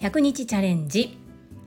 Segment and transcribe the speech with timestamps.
[0.00, 1.18] 100日チャレンジ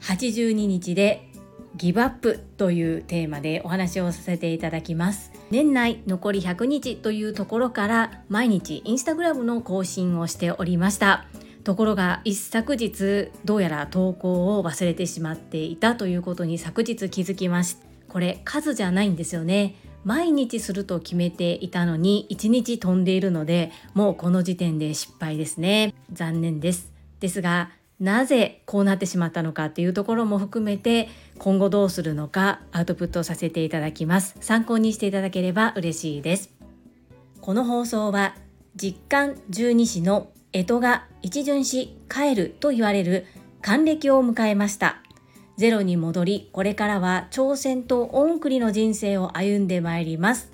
[0.01, 1.29] 82日で
[1.75, 5.32] ギブアップというテーマでお話をさせていただきます。
[5.51, 11.25] 年内残り100日というところから毎日インスタグラムの更新をしておりました。
[11.63, 17.85] ところが一昨日どうやら投稿を忘れてしまっていたということに昨日気づきました。
[18.07, 19.75] これ数じゃないんですよね。
[20.05, 25.93] 毎日すると決めていたのに1日飛んでいるのでもうこの時点で失敗ですね。
[26.13, 26.93] 残念です。
[27.20, 34.35] ですがなぜこうなってしまったのかっていうところも含めて今後どうするのかアウトプットさせていただきます。
[34.41, 36.52] 参考にしていただければ嬉しいです。
[37.41, 38.35] この放送は
[38.75, 43.25] 実感十二支の干支が一巡し帰ると言われる
[43.61, 45.05] 還暦を迎えました。
[45.58, 50.52] ゼロに戻りこれからは挑戦と恩繰りの人生を歩んでまいります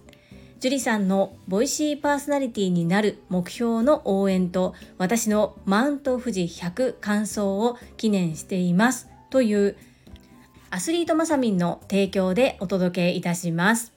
[0.60, 9.76] 樹里さんのボイシーパーソナリティになる目標の応援と私のマウント富士100感想を記念していますという
[10.74, 13.92] アスリートマサミンの提供でお届けいたします。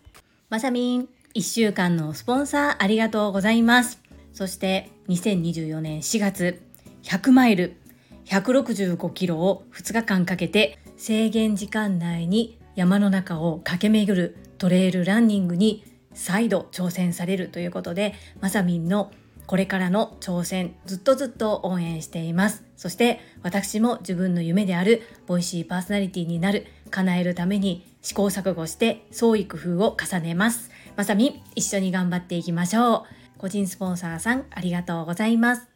[0.51, 4.01] マサミン1週間のスポンサーありがとうございます。
[4.33, 6.61] そして2024年4月
[7.05, 7.77] 100マイル
[8.25, 19.11] 165キロを2日間かけて制限時間内に山の中を駆け巡るトレイルランニングに再度挑戦されるということでまさみんの
[19.47, 22.65] これからの挑戦ずっとずっと応援しています。
[22.79, 30.71] そして私も自分の夢であるボイシーパーソナリティになる叶えるために試行錯誤して創意工夫を重ねます。
[30.97, 33.03] まさみん一緒に頑張っていきましょう。
[33.37, 35.74] 個人スポンサーさんありがとうございます。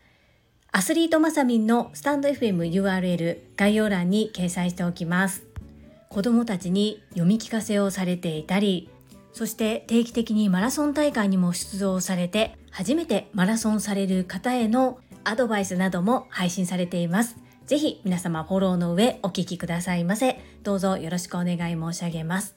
[0.71, 5.47] アスリートまさみんのスタンド FM URL 概要欄に掲載しておきます
[6.09, 8.91] 子供たちに読み聞かせをされていたり
[9.33, 17.37] そして定期的にマラソン大会にも出場されて初めてマラソンされる方へのアドバイスなども配信されています。
[17.67, 20.41] ぜひ皆様フォローの上お聞きくださいませ。
[20.63, 22.57] どうぞよろしくお願い申し上げます。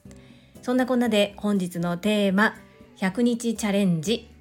[0.62, 2.54] そんなこんなで本日のテーマ
[2.96, 4.31] 100日チャレンジ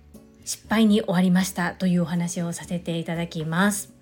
[0.44, 4.01] 失敗に終わりましたというお話をさせていただきます。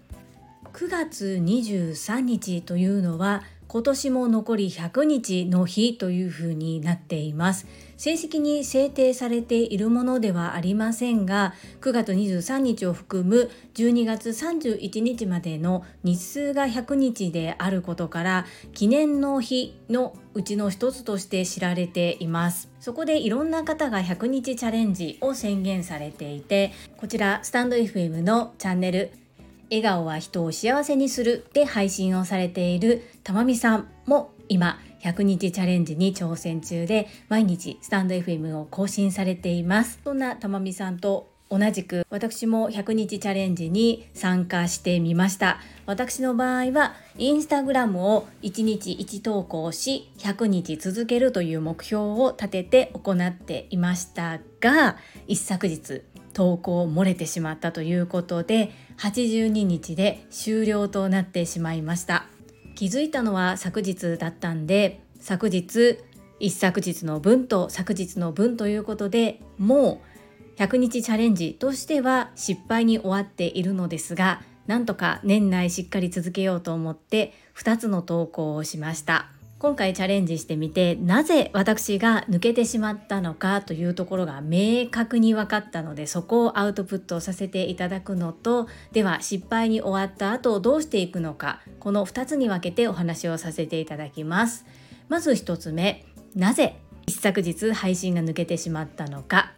[0.73, 7.67] 9月23日というのは今年も残り100日の日というふうになっています。
[7.97, 22.69] 正式に制定されているものではありませんが9月23日を含む12月31日までの日数が100日であることから記念の日のうちの一つとして知られています。
[22.79, 29.11] そこでいろんな方が100日チャレンジを宣言されていてこちらスタンド FM のチャンネル
[29.69, 39.99] 笑顔は人を幸せにするで配信をされているたまみさんも今100日チャレンジに挑戦中で毎日スタンド FM を更新されています。
[40.03, 45.59] そんなたまみさんと同じく私も100日チャレンジに参加してみました。
[45.85, 54.97] 私の場合はインスタグラムを1日1投稿し100日続けるという目標を立てて行っていましたが
[55.27, 56.01] 一昨日
[56.33, 62.25] 投稿漏れてしまったということで82日で終了となってしまいました。
[62.75, 65.97] 気づいたのは昨日だったんで昨日
[66.39, 70.01] 一昨日の分と昨日の分ということでも
[70.57, 79.29] う100日チャレンジとしては失敗に終わっているのですがなんとか年内しっかり続けようと思って2つの投稿をしました。
[79.59, 94.65] 今回チャレンジしてみてなぜ私が抜けてしまったのかというところが明確に分かったのでそこをアウトプットさせていただくのとでは失敗に終わった後どうしていくのかこの2つに分けてお話をさせていただきます。
[95.09, 96.05] まず1つ目
[96.35, 99.51] なぜ一昨日配信が抜けてしまったのか。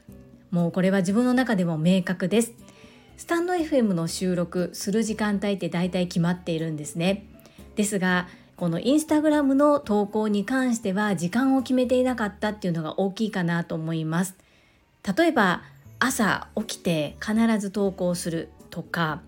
[0.49, 2.53] もうこれは自分の中でも明確です。
[3.17, 7.27] スタンド FM の収録する時間帯って大体決まっているんですね。
[7.75, 8.27] ですが
[8.61, 14.35] このインスタグラムの投稿に関しては時間を決めていなかったっていうのが大きいかなと思います。
[15.17, 15.63] 例えば
[15.97, 19.23] 朝起きて必ず投稿するとか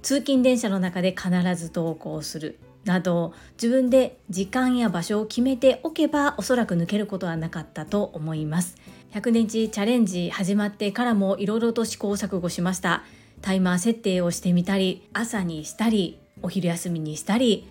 [0.00, 8.76] 通勤電車の中で必ず投稿するなど自分で時間や場所を決めておけばおそらく抜けることはなかったと思います
[9.12, 13.02] 100日チャレンジ始まってからもいろいろと試行錯誤しました
[13.42, 17.68] タイマー設定をしてみたり朝にしたりお昼休みにしたり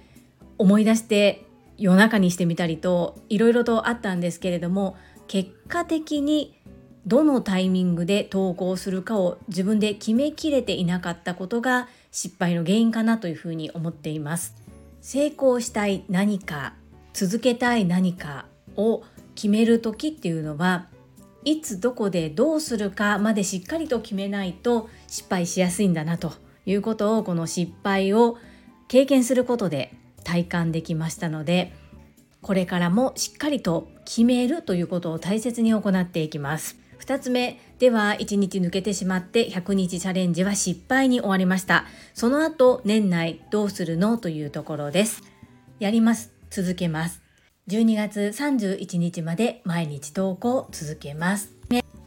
[0.57, 1.45] 思い出して
[1.77, 6.57] 夜中にしてみたりといろいろとあったんですけれども結果的に
[7.05, 14.55] どのタイミングで投稿するかを自分で決めきれていなかったことが失敗の原因かなというふうに思っています。
[14.99, 16.73] 成功したい何か
[17.13, 18.45] 続けたい何か
[18.75, 19.03] を
[19.35, 20.87] 決める時っていうのは
[21.45, 26.33] いつどこでどうするかまでしっかりと決めないと失敗しやすいんだなと
[26.65, 28.37] いうことをこの失敗を
[28.89, 29.93] 経験することで
[30.27, 31.73] 体感できましたので
[32.41, 36.77] これからもしっかりと決めるということを大切に行っていきます。
[36.99, 41.85] 2つ目では1日抜けてしまって100日チャレンジは失敗に終わりました。
[42.13, 45.23] その後年内どうするのというところです。
[45.79, 47.21] やります続けます。
[47.69, 51.53] 12月31日まで毎日投稿続けます。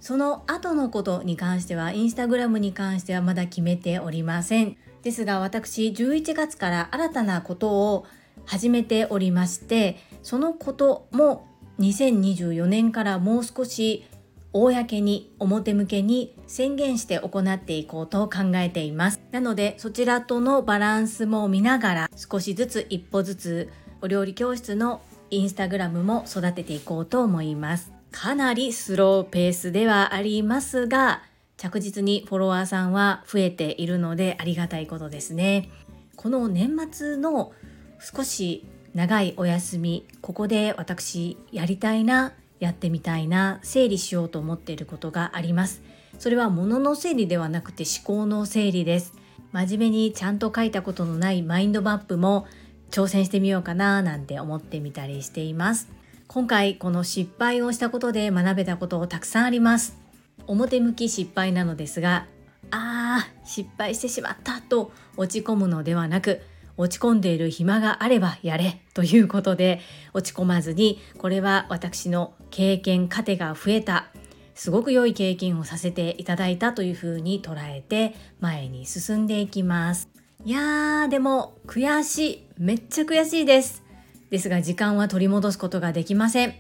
[0.00, 4.76] その後のことに関してはインスタグラムに関してはまだ決めておりません。
[5.02, 8.06] ですが私11月から新たなことを
[8.44, 11.46] 始めておりましてそのことも
[11.78, 14.04] 2024年からもう少し
[14.52, 19.20] 公に表向けに宣言して行っていこうと考えています。
[19.30, 23.70] なのでそちらとのバランスも見ながら少しずつ一歩ずつ
[24.02, 27.92] お料理教室のインスタグラムも育てていこうと思います。
[28.10, 31.22] かなりスローペースではありますが
[31.60, 35.68] 着実にフォロワーさんは増えているのでありがたいことですね。
[36.16, 37.52] この年末の
[38.00, 38.64] 少し
[38.94, 45.82] 長いお休みここで私やりたいなやってみたいな整理しようと思っていることがあります。
[46.18, 49.12] それは物の整理ではなくて思考の整理です。
[49.52, 52.46] 真面目にちゃんと書いたことのないマインドマップも
[52.90, 55.90] 挑戦してみようかななんて思ってみたりしています。
[56.26, 60.09] 今回この失敗をしたことで学べたことをたくさんあります。
[60.50, 62.26] 表向き失敗なのですが
[62.70, 66.40] あー失敗してしまったと落ち込むのではなく
[66.76, 69.80] 落ち込んでいる暇があればやれということで
[70.14, 74.06] 落ち込まずにこれは私の経験糧が増えた
[74.54, 80.10] すごく良い経験をさせていただいたというふうに捉えて前に進んでいきます。
[80.44, 82.46] いやーでも悔しい。
[82.58, 83.82] めっちゃ悔しいです。
[84.28, 86.54] ですが時間は取り戻すことができません。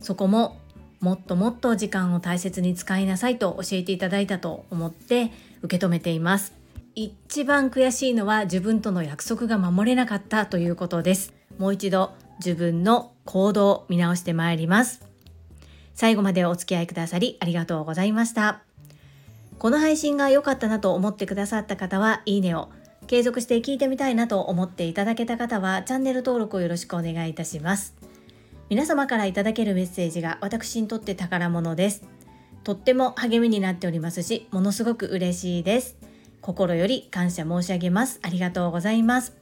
[0.00, 0.58] そこも
[1.00, 5.30] もっともっと時間を大切に使いなさいと教えていただいたと思って
[5.62, 6.54] 受け止めています。
[6.94, 11.34] 一番悔しいのは自分との約束が守れなかったということです。
[11.58, 15.06] もう一度自分の行動を見直してまいります。
[15.94, 18.62] 最後までお付き合いくださりありがとうございました。
[19.58, 22.68] この配信が良かったなと思ってくださった方はいいねを
[23.06, 27.94] 継続して聞いてみたいなと思っていただけた方はチャンネル登録をよろしくお願いいたします。
[28.68, 32.02] 皆様からいただけるメッセージが私にとって宝物です。
[32.64, 35.96] とっても励みになっておりますしものすごく嬉しいです。
[36.40, 38.18] 心より感謝申し上げます。
[38.22, 39.36] ありがとうございます。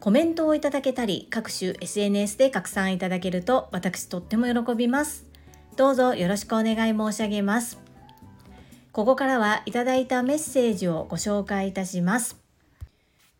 [0.00, 5.24] コメントをいただけたり各種 SNS で拡散いただけると私とっても喜びます。
[5.76, 7.78] どうぞよろしくお願い申し上げます。
[8.92, 12.45] ここからはいただいたメッセージをご紹介いたします。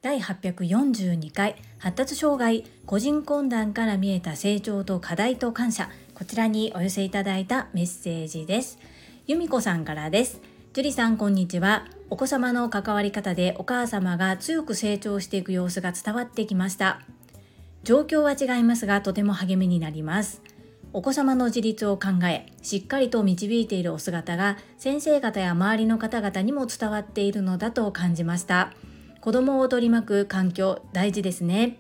[0.07, 5.91] 第842回発達障害個人懇談から見えた成長と課題と感謝。
[6.15, 8.79] こちらにお寄せいただいたメッセージです。
[9.27, 10.41] 由美子さんからです。
[10.75, 11.89] 樹里さんこんにちは。
[12.09, 17.01] お子様の関わり方でお母様が強く成長していく様子が伝わってきました。
[17.83, 20.41] 状況は違いますがとても励みになります。
[20.93, 28.73] お子様の自立を考えしっかりと導いているお姿が先生方や周りの方々にも伝わっているのだと感じました。
[29.27, 31.79] 子供を取り巻く環境大事ですね。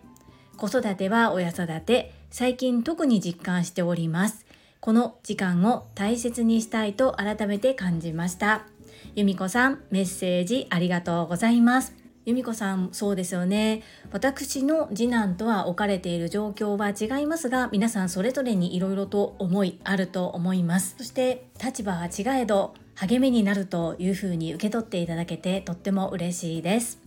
[0.56, 4.44] 子育ては親育て最近特に実感しております。
[4.80, 8.66] この時間を大切にしたいと改めて感じました。
[9.14, 11.94] 由美子さんメッセージありがとうございます。
[12.24, 13.84] 由美子さんそうですよね。
[14.10, 20.96] 私の次男とは置かれている状況は違いますが皆さんそれぞれにいろいろと思いあると思います。
[20.98, 27.05] そして立場は違えど励みになるというふうに受け取っていただけてとっても嬉しいです。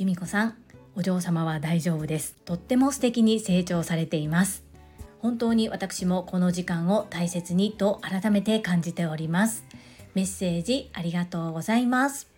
[0.00, 0.54] 由美子さん
[0.96, 2.34] お嬢様は大丈夫です。
[2.46, 4.64] とっても素敵に成長されています。
[5.18, 9.62] 本当に私もこの時間を大切にと改めて感じております。
[10.14, 12.30] メッセージありがとうございます。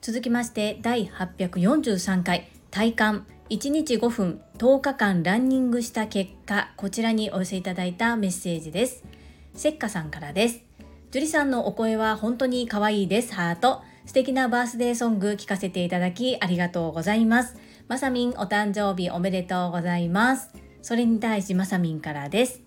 [0.00, 3.26] 続きまして第843回体感。
[3.50, 6.70] 1日5分10日間ランニングした結果。
[6.76, 9.02] こちらにお寄せいただいたメッセージです。
[9.56, 10.60] せっかさんからです。
[11.10, 13.34] 樹里さんのお声は本当に可愛いです。
[13.34, 13.82] ハート。
[14.06, 17.56] 素敵なバースデーソング聞かせていただきありがとうございます。
[17.88, 20.50] まさみんお誕生日おめでとうございます。
[20.82, 22.60] それに対しまさみんからです。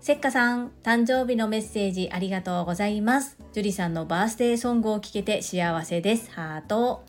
[0.00, 3.38] せっかさん、誕生日のメッセージありがとうございます。
[3.52, 6.30] 樹里さんのバースデーソングを聞けて幸せです。
[6.30, 7.04] ハート。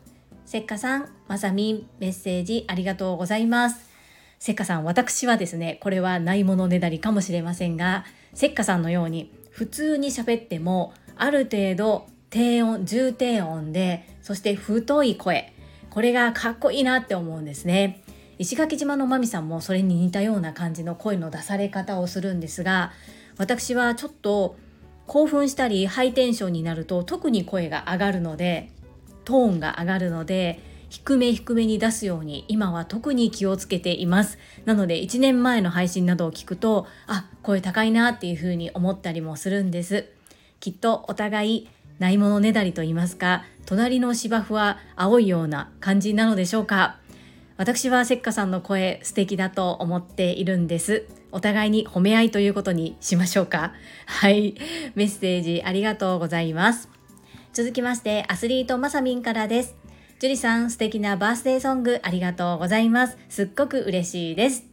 [0.46, 3.90] せっかさん、まさみん、メッセージありがとうございます。
[4.38, 15.52] せっかさん、私はですね、これはないものねだりかもしれませんが、せっかさんのように普通に喋ってもある程度低音重低音でそして太い声。
[15.90, 18.02] これがかっこいいなって思うんですね。
[18.38, 22.92] 石垣島のまみさんもそれに似たような感じの声の出され方をするんですが
[23.38, 24.56] 私はちょっと
[25.06, 28.70] 興奮したりハイテンションになると特に声が上がるので
[29.24, 34.38] トーンが上がるので低め低めに出すように今は特に気をつけています。
[34.64, 40.06] なので1年前の配信などを聞くとあ声高いなっていう風に思ったりもするんです。
[40.60, 41.68] きっとお互い
[41.98, 46.98] ないものねだりと言いますか隣の芝生は青いような感じなのでしょうか。
[47.56, 51.06] 私はせっかさんの声素敵だと思っているんです。
[51.32, 53.72] お互いに褒め合いということにしましょうか。
[54.04, 54.54] はい。
[54.94, 56.88] メッセージありがとうございます。
[57.52, 59.74] 続きましてアスリートまさみんからです。
[60.18, 63.18] ジュリさん素敵なバースデーソングありがとうございます。
[63.28, 64.64] すっごく嬉しいです。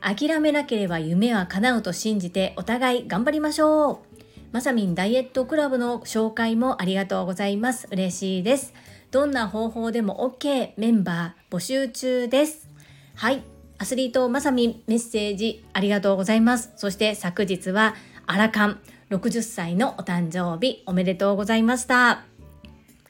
[0.00, 4.13] 諦めなければ夢は叶うと信じてお互い頑張りましょう。
[4.54, 7.88] まさみんダイエットクラブの紹介もありがとうございます。
[7.90, 8.72] 嬉しいです。
[9.10, 12.68] どんな方法でも OK メンバー募集中です。
[13.16, 13.42] はい。
[13.78, 16.72] アスリートまさみんメッセージありがとうございます。
[16.76, 17.96] そして昨日は
[18.28, 18.80] アラカン。
[19.10, 22.22] 60歳のお誕生日おめでとうございました。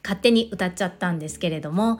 [0.03, 1.99] 勝手に歌っちゃったんですけれども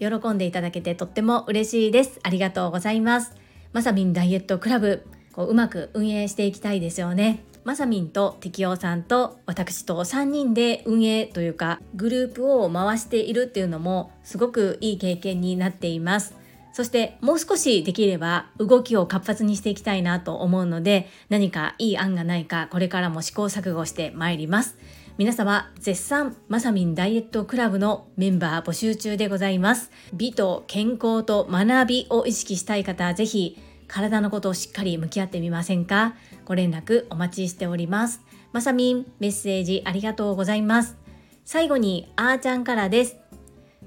[0.00, 2.18] 喜んでいただけてとっても嬉しいです。
[2.22, 3.34] ありがとうございます。
[3.74, 7.44] まさみんダイエットクラブこううまく運営していきたいですよね。
[7.66, 16.36] まさみんと適応さんと私と3人で運営というかグループを回しているっていうのもすごくいい経験になっています。
[16.72, 24.78] そしてもう少しできれば動きを活発にしていきたいなと思うので何かいい案がないかこれからも試行錯誤してまいります。
[25.18, 29.90] 皆様絶賛まさみんダイエットクラブのメンバー募集中でございます。
[30.14, 33.58] 美と健康と学びを意識したい方ぜひ
[33.88, 36.14] 体のことをしっかり向き合ってみませんか？
[36.46, 38.22] ご連絡お待ちしております。
[38.52, 40.96] まさみんメッセージありがとうございます。
[41.44, 43.16] 最後にあーちゃんからです。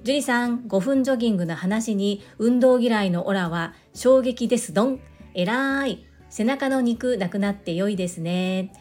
[0.04, 5.00] 樹里さん5分ジョギングの話に運動嫌いのオラは衝撃ですどん。
[5.34, 6.06] えらい。
[6.30, 8.74] 背中の肉なくなって良いですね。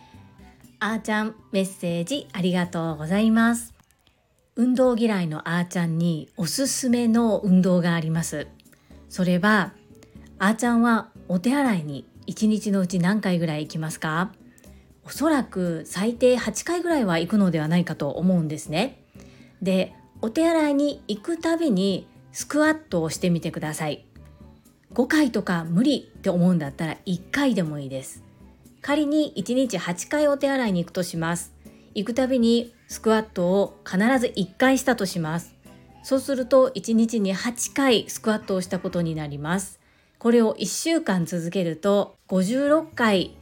[0.80, 3.74] あーちゃんメッセージありがとうございます。
[4.56, 8.48] 運動嫌いのあーちゃんにおすすめの運動があります。
[9.08, 9.72] それは
[10.40, 14.32] あーちゃんはお手洗いに1日のうち何回ぐらい行きますか？
[15.04, 19.02] おそらく最低8回ぐらいは行くのではないかと思うんですね。
[19.62, 24.04] でお手洗いに行くたびにスクワットをしてみてください。
[24.92, 28.22] 5回とか無理って思うんだったら1回でもいいです。
[28.82, 31.54] 仮に1日8回お手洗いに行くとします。
[31.94, 35.54] 行くたびにスクワットを必ず1回したとします。
[36.02, 39.80] そうすると1日に8回スクワットをしたことになります。
[40.18, 43.34] これを1週間続けると56回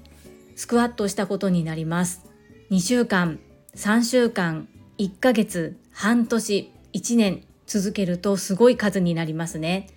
[0.55, 2.25] スクワットしたことになります。
[2.71, 3.41] 2週間
[3.75, 9.89] 3週間1ヶ月半年1年続けるとすごい数になりますね。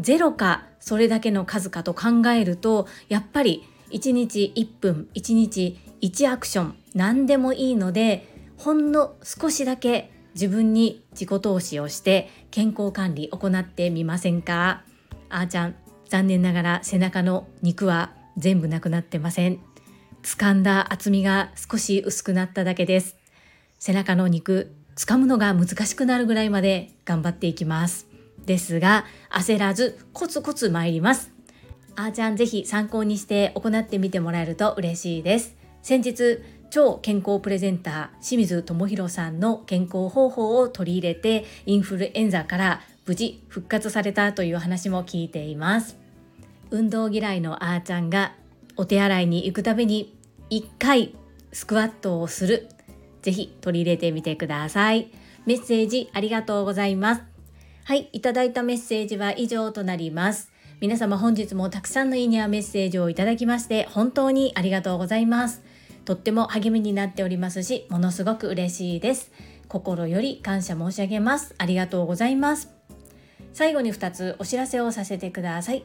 [0.00, 8.26] ゼロかそれだけの数かと考えるとやっぱり1日1分1日1アクション何でもいいので
[8.56, 14.84] ほんの少しだけ自分に自己投資をして健康管理行ってみませんか？
[15.28, 15.74] あーちゃん
[16.08, 19.58] 残念ながら背中の肉は全部なくなってません。
[20.22, 23.16] 掴んだ厚みが少し薄くなっただけです。
[23.78, 28.06] 背中の肉掴むのが難しくなるぐらいまで頑張っていきます。
[28.46, 31.30] ですが焦らずコツコツ参ります。
[31.94, 35.56] あーちゃんぜひ参考にして行ってみてもらえると嬉しいです。
[35.82, 36.38] 先日
[36.70, 45.96] 超健康プレゼンター清水智弘さんの健康方法を取り入れてインフルエンザから無事復活されたという話も聞いています。
[46.70, 48.34] 運動嫌いのあーちゃんが
[48.76, 50.16] お手洗いに行くたびに
[50.50, 51.14] 1回
[51.52, 52.68] スクワットをする。
[53.22, 55.10] ぜひ取り入れてみてください。
[55.46, 57.22] メッセージありがとうございます。
[57.84, 60.52] はいいただいたメッセージは以上となります。
[60.80, 65.62] 皆様本日もたくさんのいいねやメッセージをいただきまして本当にありがとうございます。
[66.04, 69.32] とっても励みになっておりますしものすごく嬉しいです。
[69.68, 71.54] 心より感謝申し上げます。
[71.58, 72.70] ありがとうございます。
[73.52, 75.84] 最後に2つお知らせをさせてください。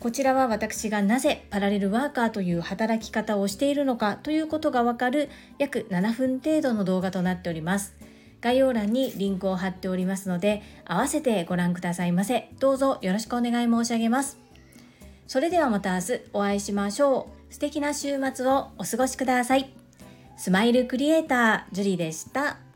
[0.00, 5.28] こちらは私がなぜパラレルワーカーという働き方をしているのかということがわかる
[5.58, 7.94] 約7分程度の動画となっております。
[8.40, 12.48] 概要欄にリンクを貼っておりますので合わせてご覧くださいませ。
[12.60, 14.38] どうぞよろしくお願い申し上げます。
[15.26, 17.52] それではまた明日お会いしましょう。
[17.52, 19.74] 素敵な週末をお過ごしください。
[20.36, 22.67] スマイルクリエイタージュリでした。